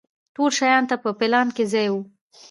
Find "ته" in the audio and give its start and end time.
0.91-0.95